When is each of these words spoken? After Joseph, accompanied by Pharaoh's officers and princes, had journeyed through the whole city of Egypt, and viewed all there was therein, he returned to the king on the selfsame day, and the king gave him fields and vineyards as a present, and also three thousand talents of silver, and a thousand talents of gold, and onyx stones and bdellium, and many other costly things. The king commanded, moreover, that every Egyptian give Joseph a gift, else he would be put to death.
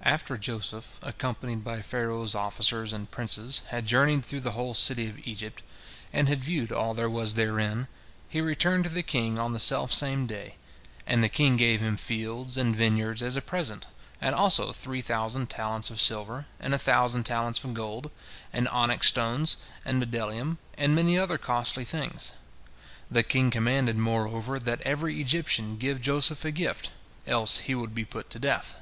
After 0.00 0.38
Joseph, 0.38 0.98
accompanied 1.02 1.62
by 1.62 1.82
Pharaoh's 1.82 2.34
officers 2.34 2.94
and 2.94 3.10
princes, 3.10 3.60
had 3.68 3.84
journeyed 3.86 4.24
through 4.24 4.40
the 4.40 4.52
whole 4.56 4.72
city 4.72 5.06
of 5.06 5.18
Egypt, 5.28 5.62
and 6.14 6.30
viewed 6.30 6.72
all 6.72 6.94
there 6.94 7.10
was 7.10 7.34
therein, 7.34 7.86
he 8.30 8.40
returned 8.40 8.84
to 8.84 8.88
the 8.88 9.02
king 9.02 9.38
on 9.38 9.52
the 9.52 9.60
selfsame 9.60 10.26
day, 10.26 10.54
and 11.06 11.22
the 11.22 11.28
king 11.28 11.58
gave 11.58 11.78
him 11.80 11.98
fields 11.98 12.56
and 12.56 12.74
vineyards 12.74 13.20
as 13.22 13.36
a 13.36 13.42
present, 13.42 13.84
and 14.18 14.34
also 14.34 14.72
three 14.72 15.02
thousand 15.02 15.50
talents 15.50 15.90
of 15.90 16.00
silver, 16.00 16.46
and 16.58 16.72
a 16.72 16.78
thousand 16.78 17.24
talents 17.24 17.62
of 17.62 17.74
gold, 17.74 18.10
and 18.54 18.66
onyx 18.68 19.08
stones 19.08 19.58
and 19.84 20.00
bdellium, 20.04 20.56
and 20.78 20.94
many 20.94 21.18
other 21.18 21.36
costly 21.36 21.84
things. 21.84 22.32
The 23.10 23.22
king 23.22 23.50
commanded, 23.50 23.98
moreover, 23.98 24.58
that 24.58 24.80
every 24.86 25.20
Egyptian 25.20 25.76
give 25.76 26.00
Joseph 26.00 26.46
a 26.46 26.50
gift, 26.50 26.92
else 27.26 27.58
he 27.58 27.74
would 27.74 27.94
be 27.94 28.06
put 28.06 28.30
to 28.30 28.38
death. 28.38 28.78